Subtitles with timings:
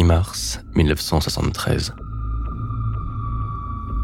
[0.00, 1.94] 6 mars 1973.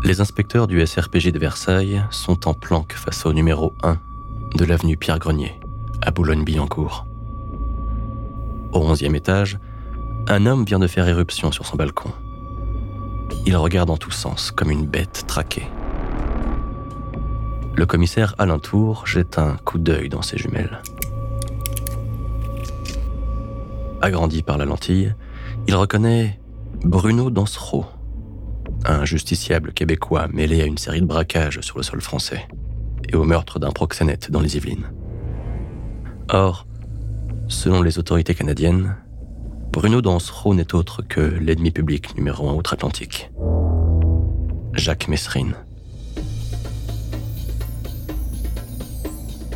[0.05, 3.97] Les inspecteurs du SRPJ de Versailles sont en planque face au numéro 1
[4.59, 5.59] de l'avenue Pierre-Grenier,
[6.03, 7.07] à Boulogne-Billancourt.
[8.75, 9.59] Au 11e étage,
[10.29, 12.11] un homme vient de faire éruption sur son balcon.
[13.47, 15.67] Il regarde en tous sens comme une bête traquée.
[17.75, 20.83] Le commissaire Alain Tour jette un coup d'œil dans ses jumelles.
[24.03, 25.15] Agrandi par la lentille,
[25.69, 26.39] il reconnaît
[26.85, 27.87] Bruno Dansereau,
[28.85, 32.47] un justiciable québécois mêlé à une série de braquages sur le sol français
[33.09, 34.91] et au meurtre d'un proxénète dans les Yvelines.
[36.29, 36.67] Or,
[37.49, 38.97] selon les autorités canadiennes,
[39.73, 43.31] Bruno Dansereau n'est autre que l'ennemi public numéro un outre-Atlantique.
[44.73, 45.55] Jacques Messrine.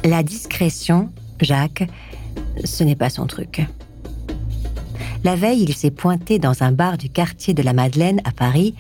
[0.05, 1.89] La discrétion, Jacques,
[2.65, 3.63] ce n'est pas son truc.
[5.23, 8.75] La veille, il s'est pointé dans un bar du quartier de la Madeleine à Paris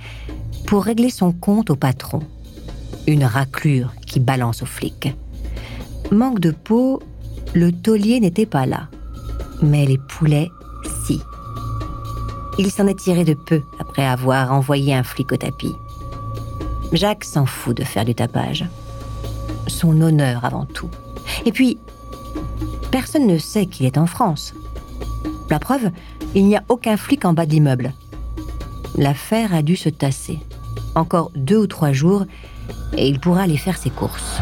[0.67, 2.21] pour régler son compte au patron.
[3.07, 5.15] Une raclure qui balance aux flics.
[6.11, 7.03] Manque de peau,
[7.53, 8.89] le taulier n'était pas là.
[9.63, 10.51] Mais les poulets,
[11.07, 11.21] si.
[12.59, 15.75] Il s'en est tiré de peu après avoir envoyé un flic au tapis.
[16.93, 18.65] Jacques s'en fout de faire du tapage.
[19.67, 20.91] Son honneur avant tout.
[21.45, 21.79] Et puis,
[22.91, 24.55] personne ne sait qu'il est en France.
[25.51, 25.91] La preuve,
[26.34, 27.92] il n'y a aucun flic en bas de l'immeuble.
[28.97, 30.39] L'affaire a dû se tasser.
[30.95, 32.25] Encore deux ou trois jours,
[32.97, 34.41] et il pourra aller faire ses courses.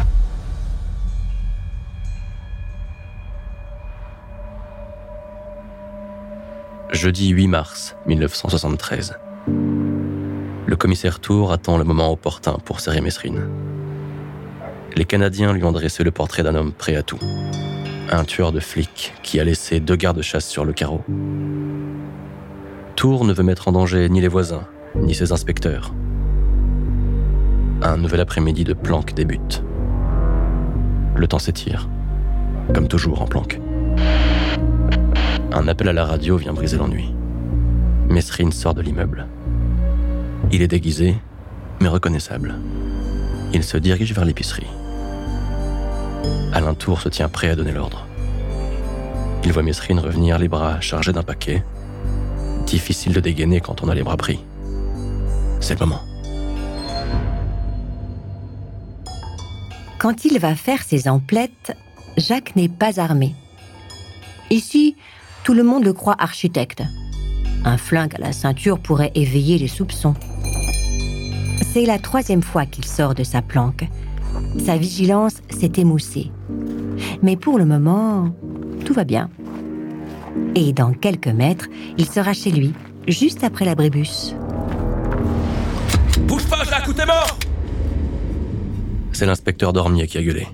[6.91, 9.17] Jeudi 8 mars 1973.
[9.47, 13.47] Le commissaire Tour attend le moment opportun pour serrer Mesrine
[14.99, 17.19] les Canadiens lui ont dressé le portrait d'un homme prêt à tout.
[18.11, 21.01] Un tueur de flics qui a laissé deux gardes-chasse sur le carreau.
[22.99, 25.93] Tour ne veut mettre en danger ni les voisins, ni ses inspecteurs.
[27.81, 29.63] Un nouvel après-midi de planque débute.
[31.15, 31.87] Le temps s'étire,
[32.73, 33.61] comme toujours en planque.
[35.53, 37.15] Un appel à la radio vient briser l'ennui.
[38.09, 39.27] Mesrine sort de l'immeuble.
[40.51, 41.15] Il est déguisé,
[41.79, 42.55] mais reconnaissable.
[43.53, 44.67] Il se dirige vers l'épicerie.
[46.51, 48.05] Alain Tour se tient prêt à donner l'ordre.
[49.45, 51.63] Il voit Mesrine revenir les bras chargés d'un paquet.
[52.69, 54.39] Difficile de dégainer quand on a les bras pris.
[55.59, 56.01] C'est le moment.
[59.97, 61.75] Quand il va faire ses emplettes,
[62.15, 63.33] Jacques n'est pas armé.
[64.51, 64.95] Ici,
[65.43, 66.83] tout le monde le croit architecte.
[67.65, 70.13] Un flingue à la ceinture pourrait éveiller les soupçons.
[71.73, 73.87] C'est la troisième fois qu'il sort de sa planque.
[74.63, 76.31] Sa vigilance s'est émoussée.
[77.23, 78.29] Mais pour le moment,
[78.85, 79.31] tout va bien.
[80.55, 81.67] Et dans quelques mètres,
[81.97, 82.73] il sera chez lui,
[83.07, 84.35] juste après l'abribus.
[86.21, 87.37] Bouge pas, t'es mort
[89.11, 90.47] C'est l'inspecteur Dormier qui a gueulé.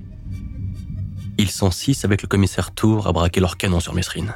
[1.38, 4.34] Ils sont six avec le commissaire Tour à braquer leur canon sur Mesrine.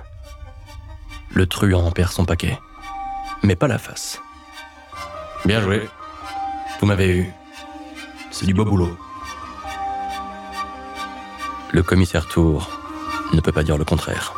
[1.33, 2.57] Le truand perd son paquet,
[3.43, 4.21] mais pas la face.
[5.45, 5.87] Bien joué.
[6.79, 7.29] Vous m'avez eu.
[8.31, 8.97] C'est du beau boulot.
[11.71, 12.69] Le commissaire Tour
[13.33, 14.33] ne peut pas dire le contraire.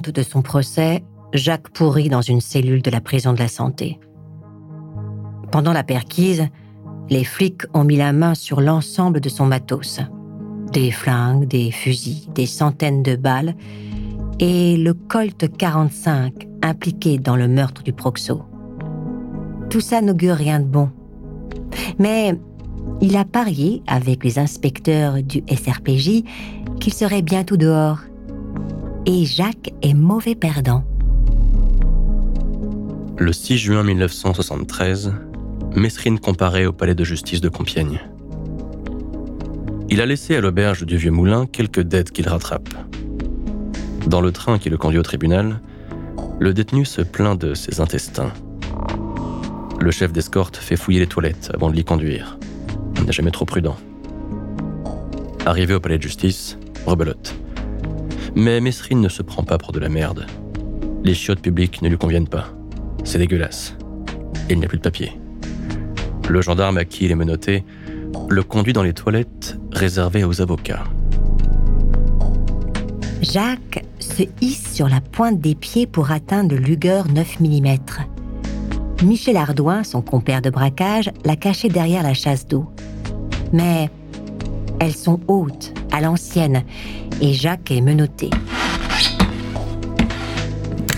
[0.00, 3.98] De son procès, Jacques pourrit dans une cellule de la prison de la santé.
[5.50, 6.48] Pendant la perquise,
[7.10, 10.00] les flics ont mis la main sur l'ensemble de son matos.
[10.72, 13.54] Des flingues, des fusils, des centaines de balles
[14.40, 18.42] et le Colt 45 impliqué dans le meurtre du Proxo.
[19.70, 20.90] Tout ça n'augure rien de bon.
[21.98, 22.38] Mais
[23.00, 26.24] il a parié avec les inspecteurs du SRPJ
[26.80, 28.00] qu'il serait bientôt dehors
[29.06, 30.84] et Jacques est mauvais perdant.
[33.18, 35.12] Le 6 juin 1973,
[35.76, 38.00] Mesrine comparaît au palais de justice de Compiègne.
[39.90, 42.68] Il a laissé à l'auberge du Vieux Moulin quelques dettes qu'il rattrape.
[44.06, 45.60] Dans le train qui le conduit au tribunal,
[46.38, 48.32] le détenu se plaint de ses intestins.
[49.80, 52.38] Le chef d'escorte fait fouiller les toilettes avant de l'y conduire.
[52.98, 53.76] On n'est jamais trop prudent.
[55.44, 57.33] Arrivé au palais de justice, rebelote.
[58.36, 60.26] Mais Mesrine ne se prend pas pour de la merde.
[61.04, 62.46] Les chiottes publiques ne lui conviennent pas.
[63.04, 63.76] C'est dégueulasse.
[64.50, 65.12] Il n'y a plus de papier.
[66.28, 67.64] Le gendarme à qui il est menotté
[68.28, 70.84] le conduit dans les toilettes réservées aux avocats.
[73.22, 77.76] Jacques se hisse sur la pointe des pieds pour atteindre le Luger 9 mm.
[79.04, 82.66] Michel Ardouin, son compère de braquage, l'a caché derrière la chasse d'eau.
[83.52, 83.90] Mais
[84.80, 86.64] elles sont hautes, à l'ancienne,
[87.20, 88.28] et Jacques est menotté.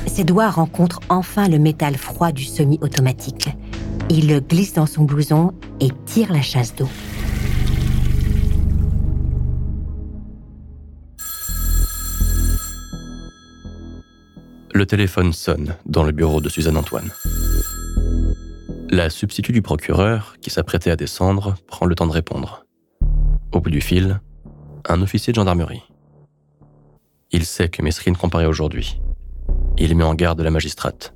[0.07, 3.51] Ses doigts rencontrent enfin le métal froid du semi-automatique.
[4.09, 6.89] Il le glisse dans son blouson et tire la chasse d'eau.
[14.73, 17.11] Le téléphone sonne dans le bureau de Suzanne Antoine.
[18.89, 22.65] La substitut du procureur, qui s'apprêtait à descendre, prend le temps de répondre.
[23.53, 24.21] Au bout du fil,
[24.89, 25.83] un officier de gendarmerie.
[27.33, 29.01] Il sait que Mesrine comparaît aujourd'hui.
[29.79, 31.13] Il met en garde la magistrate.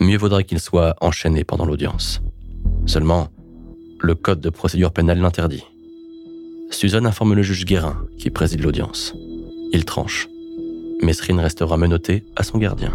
[0.00, 2.20] Mieux vaudrait qu'il soit enchaîné pendant l'audience.
[2.84, 3.28] Seulement,
[4.00, 5.64] le code de procédure pénale l'interdit.
[6.70, 9.14] Suzanne informe le juge Guérin, qui préside l'audience.
[9.72, 10.28] Il tranche.
[11.02, 12.92] Mesrine restera menottée à son gardien.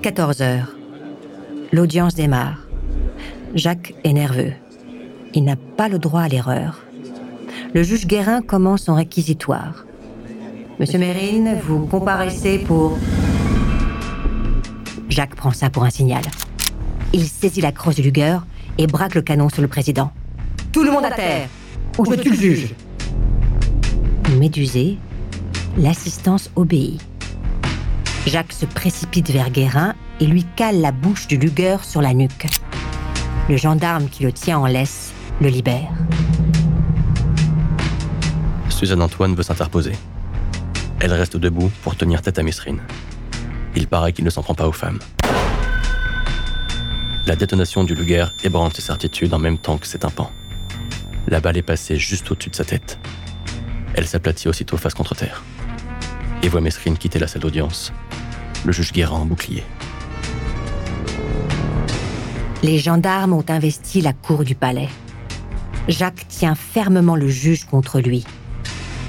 [0.02, 0.74] «14 heures.
[1.72, 2.63] L'audience démarre.
[3.54, 4.52] Jacques est nerveux.
[5.32, 6.82] Il n'a pas le droit à l'erreur.
[7.72, 9.84] Le juge Guérin commence son réquisitoire.
[10.80, 12.98] Monsieur Mérine, vous comparaissez pour...
[15.08, 16.22] Jacques prend ça pour un signal.
[17.12, 18.38] Il saisit la crosse du Luger
[18.76, 20.10] et braque le canon sur le président.
[20.72, 21.48] Tout le monde à terre
[21.96, 22.74] ou je tue le juge.
[24.36, 24.98] Médusé,
[25.78, 27.00] l'assistance obéit.
[28.26, 32.48] Jacques se précipite vers Guérin et lui cale la bouche du Luger sur la nuque.
[33.46, 35.12] Le gendarme qui le tient en laisse
[35.42, 35.90] le libère.
[38.70, 39.92] Suzanne Antoine veut s'interposer.
[41.00, 42.80] Elle reste debout pour tenir tête à Mesrine.
[43.76, 44.98] Il paraît qu'il ne s'en prend pas aux femmes.
[47.26, 50.30] La détonation du Luger ébranle ses certitudes en même temps que ses tympans.
[51.28, 52.98] La balle est passée juste au-dessus de sa tête.
[53.94, 55.42] Elle s'aplatit aussitôt face contre terre.
[56.42, 57.92] Et voit Mesrine quitter la salle d'audience.
[58.64, 59.64] Le juge Guérin en bouclier.
[62.64, 64.88] Les gendarmes ont investi la cour du palais.
[65.86, 68.24] Jacques tient fermement le juge contre lui.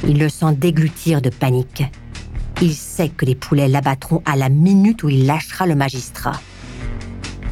[0.06, 1.86] Il le sent déglutir de panique.
[2.62, 6.42] Il sait que les poulets l'abattront à la minute où il lâchera le magistrat.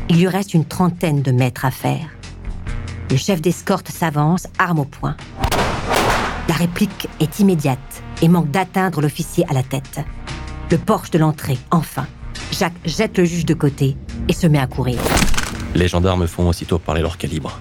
[0.09, 2.09] Il lui reste une trentaine de mètres à faire.
[3.09, 5.15] Le chef d'escorte s'avance, arme au poing.
[6.49, 10.01] La réplique est immédiate et manque d'atteindre l'officier à la tête.
[10.69, 12.07] Le porche de l'entrée, enfin.
[12.51, 13.95] Jacques jette le juge de côté
[14.27, 14.99] et se met à courir.
[15.75, 17.59] Les gendarmes font aussitôt parler leur calibre.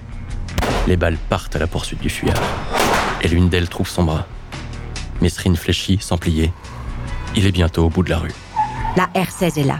[0.87, 2.41] Les balles partent à la poursuite du fuyard.
[3.21, 4.27] Et l'une d'elles trouve son bras.
[5.21, 6.51] Mesrine fléchit sans plier.
[7.35, 8.33] Il est bientôt au bout de la rue.
[8.95, 9.79] La R16 est là,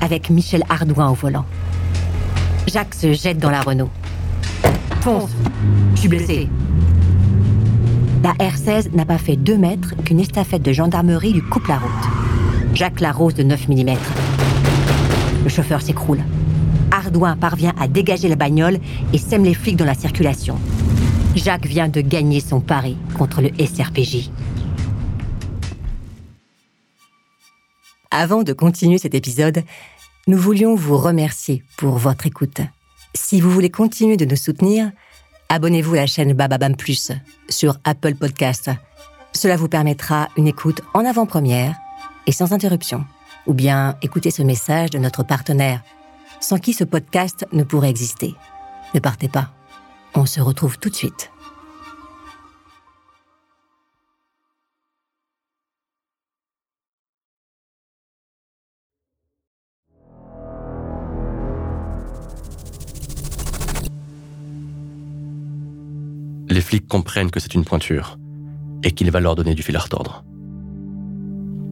[0.00, 1.44] avec Michel Ardouin au volant.
[2.68, 3.90] Jacques se jette dans la Renault.
[5.00, 5.30] Fonce
[5.94, 6.48] Je suis blessé.
[8.22, 11.90] La R16 n'a pas fait deux mètres qu'une estafette de gendarmerie lui coupe la route.
[12.74, 13.96] Jacques l'arrose de 9 mm.
[15.42, 16.20] Le chauffeur s'écroule.
[17.10, 18.78] Ardouin parvient à dégager la bagnole
[19.12, 20.56] et sème les flics dans la circulation.
[21.34, 24.30] Jacques vient de gagner son pari contre le SRPJ.
[28.12, 29.64] Avant de continuer cet épisode,
[30.28, 32.60] nous voulions vous remercier pour votre écoute.
[33.14, 34.92] Si vous voulez continuer de nous soutenir,
[35.48, 37.10] abonnez-vous à la chaîne Bababam Plus
[37.48, 38.70] sur Apple Podcast.
[39.32, 41.74] Cela vous permettra une écoute en avant-première
[42.28, 43.04] et sans interruption.
[43.48, 45.82] Ou bien écoutez ce message de notre partenaire,
[46.40, 48.34] sans qui ce podcast ne pourrait exister.
[48.94, 49.52] Ne partez pas.
[50.14, 51.30] On se retrouve tout de suite.
[66.60, 68.18] les flics comprennent que c'est une pointure
[68.82, 70.24] et qu'il va leur donner du fil à retordre.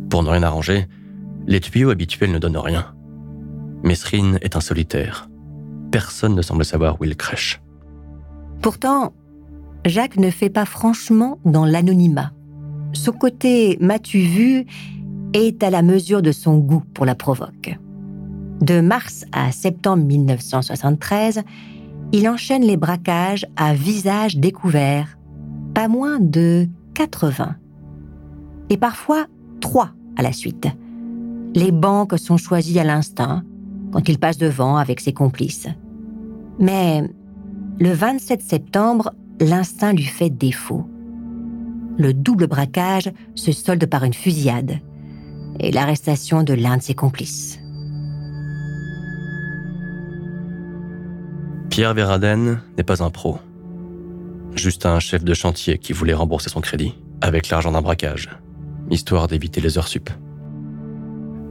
[0.08, 0.86] Pour ne rien arranger,
[1.46, 2.94] les tuyaux habituels ne donnent rien.
[3.82, 5.28] Mesrine est un solitaire.
[5.90, 7.60] Personne ne semble savoir où il crèche.
[8.60, 9.12] Pourtant,
[9.84, 12.32] Jacques ne fait pas franchement dans l'anonymat.
[12.92, 14.66] Son côté m'as-tu vu
[15.32, 17.78] est à la mesure de son goût pour la provoque.
[18.60, 21.42] De mars à septembre 1973,
[22.12, 25.18] il enchaîne les braquages à visage découvert,
[25.74, 27.56] pas moins de 80.
[28.70, 29.26] Et parfois
[29.60, 30.66] trois à la suite.
[31.54, 33.44] Les banques sont choisies à l'instinct,
[33.92, 35.68] quand il passe devant avec ses complices.
[36.58, 37.02] Mais
[37.78, 40.88] le 27 septembre, l'instinct lui fait défaut.
[41.98, 44.78] Le double braquage se solde par une fusillade
[45.60, 47.58] et l'arrestation de l'un de ses complices.
[51.70, 53.38] Pierre Verraden n'est pas un pro.
[54.54, 58.30] Juste un chef de chantier qui voulait rembourser son crédit avec l'argent d'un braquage,
[58.90, 60.10] histoire d'éviter les heures sup.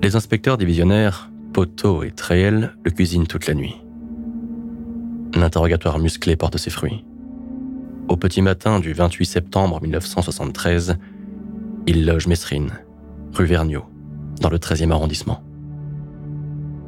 [0.02, 3.76] Les inspecteurs divisionnaires, Poteau et Tréel, le cuisinent toute la nuit.
[5.36, 7.04] L'interrogatoire musclé porte ses fruits.
[8.08, 10.98] Au petit matin du 28 septembre 1973,
[11.88, 12.72] il loge Messrine,
[13.34, 13.86] rue Vergniaud,
[14.42, 15.44] dans le 13e arrondissement.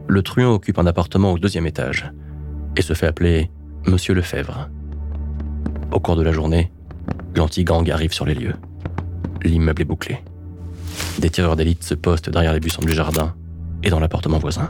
[0.07, 2.11] Le truand occupe un appartement au deuxième étage
[2.75, 3.49] et se fait appeler
[3.87, 4.69] Monsieur Lefebvre.
[5.91, 6.71] Au cours de la journée,
[7.35, 8.55] l'anti-gang arrive sur les lieux.
[9.43, 10.19] L'immeuble est bouclé.
[11.19, 13.33] Des tireurs d'élite se postent derrière les buissons du jardin
[13.83, 14.69] et dans l'appartement voisin.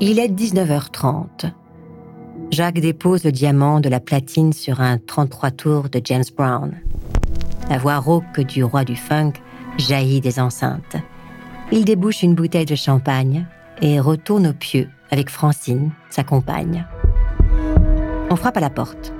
[0.00, 1.52] Il est 19h30.
[2.50, 6.74] Jacques dépose le diamant de la platine sur un 33 tours de James Brown.
[7.70, 9.32] La voix rauque du roi du funk
[9.78, 10.96] jaillit des enceintes.
[11.72, 13.46] Il débouche une bouteille de champagne
[13.80, 16.86] et retourne au pieu avec Francine, sa compagne.
[18.30, 19.12] On frappe à la porte.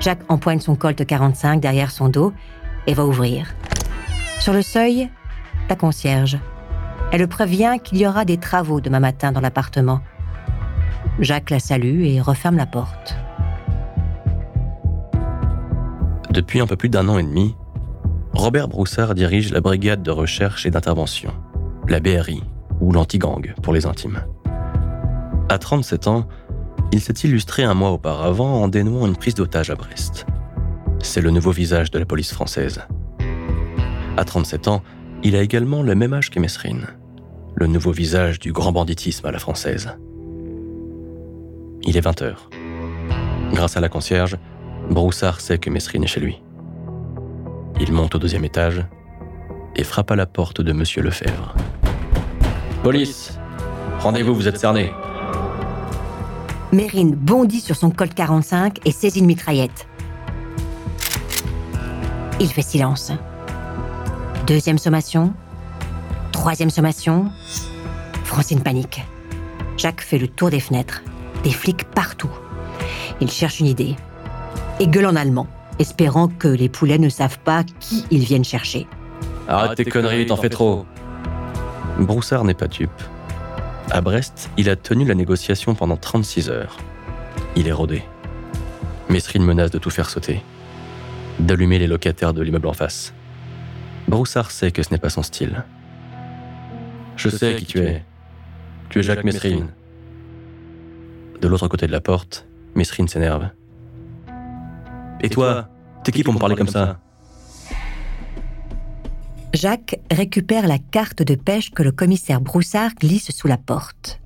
[0.00, 2.32] Jacques empoigne son Colt 45 derrière son dos
[2.86, 3.54] et va ouvrir.
[4.40, 5.10] Sur le seuil,
[5.68, 6.38] la concierge.
[7.12, 10.00] Elle le prévient qu'il y aura des travaux demain matin dans l'appartement.
[11.18, 13.16] Jacques la salue et referme la porte.
[16.30, 17.54] Depuis un peu plus d'un an et demi,
[18.32, 21.32] Robert Broussard dirige la brigade de recherche et d'intervention,
[21.86, 22.42] la BRI,
[22.80, 24.24] ou l'anti-gang pour les intimes.
[25.50, 26.26] À 37 ans,
[26.92, 30.24] il s'est illustré un mois auparavant en dénouant une prise d'otage à Brest.
[31.02, 32.80] C'est le nouveau visage de la police française.
[34.20, 34.82] À 37 ans,
[35.22, 36.88] il a également le même âge que Mesrine,
[37.54, 39.96] le nouveau visage du grand banditisme à la française.
[41.84, 42.50] Il est 20 heures.
[43.54, 44.36] Grâce à la concierge,
[44.90, 46.42] Broussard sait que Mesrine est chez lui.
[47.80, 48.84] Il monte au deuxième étage
[49.74, 51.54] et frappe à la porte de Monsieur Lefebvre.
[52.82, 53.38] Police
[54.00, 54.92] Rendez-vous, vous êtes cerné.
[56.72, 59.86] Mérine bondit sur son Colt 45 et saisit une mitraillette.
[62.38, 63.12] Il fait silence.
[64.50, 65.32] Deuxième sommation.
[66.32, 67.30] Troisième sommation.
[68.24, 69.00] Francine panique.
[69.76, 71.04] Jacques fait le tour des fenêtres.
[71.44, 72.32] Des flics partout.
[73.20, 73.94] Il cherche une idée.
[74.80, 75.46] Et gueule en allemand,
[75.78, 78.88] espérant que les poulets ne savent pas qui ils viennent chercher.
[79.46, 80.84] Arrête tes conneries, t'en fais trop.
[82.00, 82.90] Broussard n'est pas dupe.
[83.92, 86.76] À Brest, il a tenu la négociation pendant 36 heures.
[87.54, 88.02] Il est rodé.
[89.10, 90.42] Mesrine menace de tout faire sauter,
[91.38, 93.12] d'allumer les locataires de l'immeuble en face.
[94.10, 95.64] Broussard sait que ce n'est pas son style.
[97.16, 98.04] Je sais qui tu es.
[98.88, 99.68] Tu es Jacques Mesrine.
[101.40, 103.50] De l'autre côté de la porte, Mesrine s'énerve.
[105.20, 105.68] Et toi,
[106.02, 106.98] t'es qui pour me parler comme ça?
[109.54, 114.20] Jacques récupère la carte de pêche que le commissaire Broussard glisse sous la porte.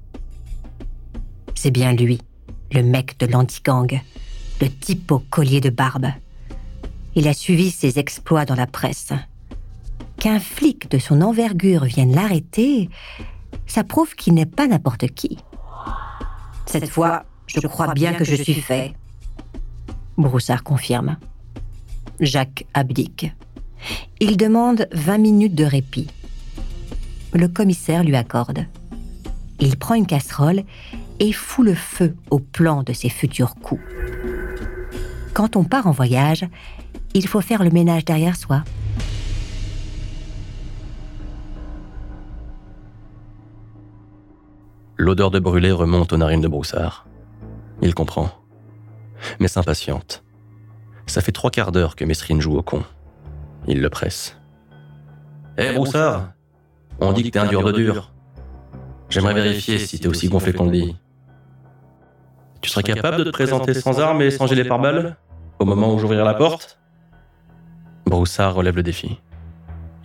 [1.55, 2.23] C'est bien lui,
[2.73, 4.01] le mec de l'anti-gang,
[4.63, 6.07] le type au collier de barbe.
[7.15, 9.13] Il a suivi ses exploits dans la presse.
[10.25, 12.89] Qu'un flic de son envergure vienne l'arrêter,
[13.67, 15.37] ça prouve qu'il n'est pas n'importe qui.
[16.65, 18.95] Cette fois, je crois bien que je suis fait.
[20.17, 21.19] Broussard confirme.
[22.21, 23.35] Jacques abdique.
[24.19, 26.09] Il demande 20 minutes de répit.
[27.35, 28.65] Le commissaire lui accorde.
[29.61, 30.63] Il prend une casserole
[31.21, 33.83] et fout le feu au plan de ses futurs coups.
[35.35, 36.47] Quand on part en voyage,
[37.13, 38.65] il faut faire le ménage derrière soi.
[44.97, 47.07] L'odeur de brûlé remonte aux narines de Broussard.
[47.83, 48.31] Il comprend,
[49.41, 50.25] mais s'impatiente.
[51.07, 52.83] Ça fait trois quarts d'heure que Mesrine joue au con.
[53.67, 54.39] Il le presse.
[55.59, 56.33] Hé eh, Broussard
[57.01, 58.13] On dit que t'es un dur de dur.
[59.09, 60.97] J'aimerais vérifier si t'es aussi gonflé qu'on le dit.
[62.61, 65.17] Tu serais capable de te présenter sans armes et sans gilet pare-balles
[65.59, 66.79] Au moment où j'ouvrirai la porte?
[68.07, 69.21] Broussard relève le défi.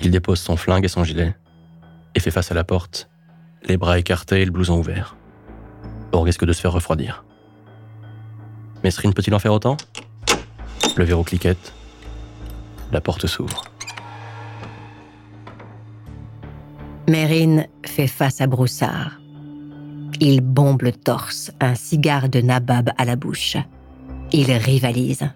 [0.01, 1.35] Il dépose son flingue et son gilet
[2.15, 3.09] et fait face à la porte,
[3.67, 5.15] les bras écartés et le blouson ouvert,
[6.11, 7.23] au risque de se faire refroidir.
[8.83, 9.77] Mesrine peut-il en faire autant?
[10.95, 11.73] Le verrou cliquette,
[12.91, 13.63] la porte s'ouvre.
[17.07, 19.19] Mérine fait face à Broussard.
[20.19, 23.57] Il bombe le torse, un cigare de nabab à la bouche.
[24.31, 25.27] Il rivalise.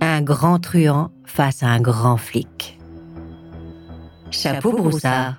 [0.00, 2.78] Un grand truand face à un grand flic.
[4.30, 5.36] Chapeau, Broussard.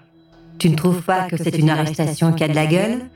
[0.60, 3.10] Tu ne trouves pas que c'est une arrestation qui a de la gueule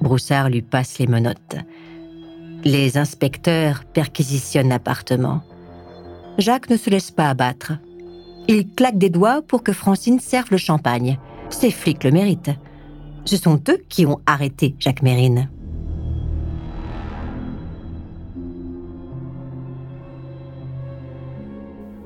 [0.00, 1.56] Broussard lui passe les menottes.
[2.64, 5.42] Les inspecteurs perquisitionnent l'appartement.
[6.38, 7.72] Jacques ne se laisse pas abattre.
[8.46, 11.18] Il claque des doigts pour que Francine serve le champagne.
[11.50, 12.52] Ces flics le méritent.
[13.24, 15.50] Ce sont eux qui ont arrêté Jacques Mérine.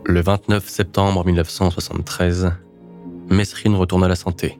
[0.05, 2.53] Le 29 septembre 1973,
[3.31, 4.59] Mesrine retourne à la santé,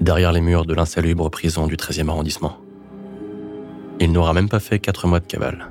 [0.00, 2.58] derrière les murs de l'insalubre prison du 13e arrondissement.
[4.00, 5.70] Il n'aura même pas fait quatre mois de cavale.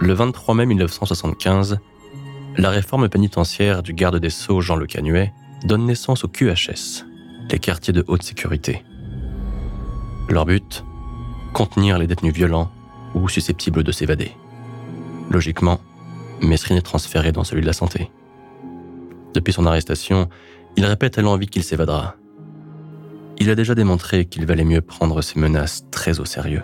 [0.00, 1.78] Le 23 mai 1975,
[2.56, 5.32] la réforme pénitentiaire du garde des Sceaux Jean Le Canuet
[5.64, 7.04] donne naissance au QHS,
[7.50, 8.82] les quartiers de haute sécurité.
[10.28, 10.84] Leur but
[11.52, 12.70] Contenir les détenus violents
[13.14, 14.32] ou susceptibles de s'évader.
[15.30, 15.80] Logiquement,
[16.42, 18.10] Mesrine est transféré dans celui de la santé.
[19.34, 20.28] Depuis son arrestation,
[20.76, 22.16] il répète à l'envie qu'il s'évadera.
[23.38, 26.62] Il a déjà démontré qu'il valait mieux prendre ses menaces très au sérieux.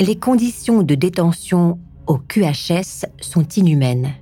[0.00, 4.12] Les conditions de détention au QHS sont inhumaines.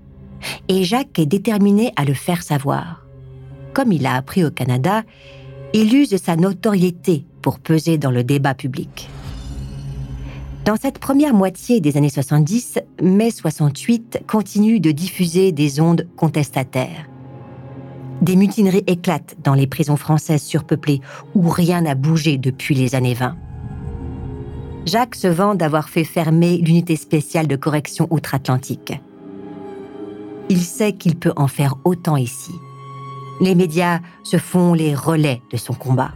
[0.68, 3.06] Et Jacques est déterminé à le faire savoir.
[3.72, 5.02] Comme il a appris au Canada,
[5.72, 9.08] il use sa notoriété pour peser dans le débat public.
[10.68, 17.08] Dans cette première moitié des années 70, mai 68 continue de diffuser des ondes contestataires.
[18.20, 21.00] Des mutineries éclatent dans les prisons françaises surpeuplées
[21.34, 23.34] où rien n'a bougé depuis les années 20.
[24.84, 28.92] Jacques se vant d'avoir fait fermer l'unité spéciale de correction outre-Atlantique.
[30.50, 32.52] Il sait qu'il peut en faire autant ici.
[33.40, 36.12] Les médias se font les relais de son combat.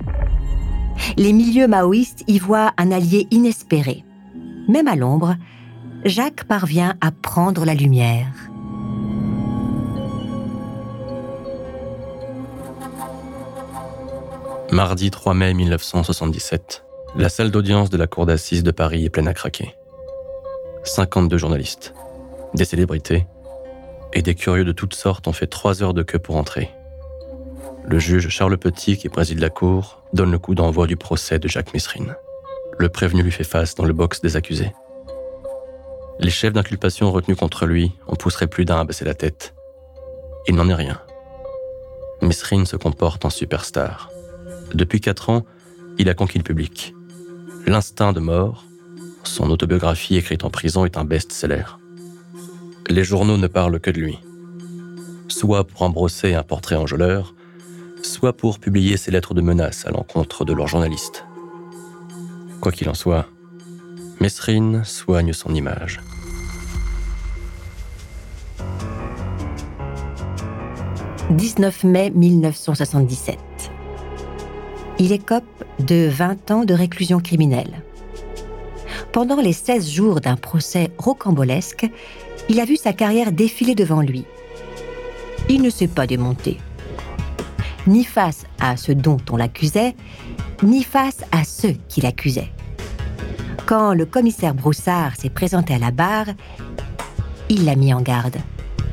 [1.16, 4.04] Les milieux maoïstes y voient un allié inespéré
[4.68, 5.36] même à l'ombre,
[6.04, 8.32] Jacques parvient à prendre la lumière.
[14.70, 16.84] Mardi 3 mai 1977,
[17.16, 19.74] la salle d'audience de la cour d'assises de Paris est pleine à craquer.
[20.84, 21.94] 52 journalistes,
[22.54, 23.26] des célébrités
[24.14, 26.70] et des curieux de toutes sortes ont fait trois heures de queue pour entrer.
[27.84, 31.48] Le juge Charles Petit, qui préside la cour, donne le coup d'envoi du procès de
[31.48, 32.14] Jacques Messrine
[32.78, 34.72] le prévenu lui fait face dans le box des accusés.
[36.18, 39.54] Les chefs d'inculpation retenus contre lui en pousseraient plus d'un à baisser la tête.
[40.46, 41.00] Il n'en est rien.
[42.20, 44.10] Misrine se comporte en superstar.
[44.74, 45.44] Depuis quatre ans,
[45.98, 46.94] il a conquis le public.
[47.66, 48.64] L'instinct de mort,
[49.24, 51.64] son autobiographie écrite en prison est un best-seller.
[52.88, 54.18] Les journaux ne parlent que de lui.
[55.28, 57.34] Soit pour embrosser un portrait enjôleur,
[58.02, 61.24] soit pour publier ses lettres de menace à l'encontre de leurs journalistes.
[62.62, 63.26] Quoi qu'il en soit,
[64.20, 66.00] Mesrine soigne son image.
[71.30, 73.36] «19 mai 1977.
[75.00, 77.82] Il écope de 20 ans de réclusion criminelle.
[79.10, 81.90] Pendant les 16 jours d'un procès rocambolesque,
[82.48, 84.24] il a vu sa carrière défiler devant lui.
[85.48, 86.58] Il ne s'est pas démonté.
[87.88, 89.96] Ni face à ce dont on l'accusait,
[90.62, 92.50] ni face à ceux qui l'accusaient.
[93.66, 96.26] Quand le commissaire Broussard s'est présenté à la barre,
[97.48, 98.36] il l'a mis en garde.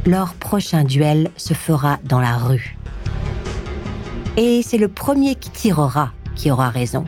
[0.05, 2.77] Leur prochain duel se fera dans la rue.
[4.37, 7.05] Et c'est le premier qui tirera qui aura raison.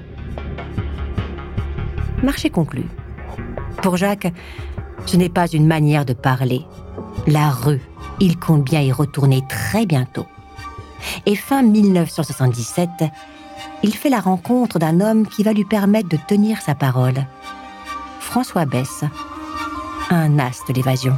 [2.24, 2.84] Marché conclu.
[3.82, 4.32] Pour Jacques,
[5.06, 6.62] ce n'est pas une manière de parler.
[7.28, 7.82] La rue,
[8.20, 10.28] il compte bien y retourner très bientôt.
[11.26, 12.90] Et fin 1977,
[13.84, 17.26] il fait la rencontre d'un homme qui va lui permettre de tenir sa parole.
[18.20, 19.04] François Besse,
[20.10, 21.16] un as de l'évasion.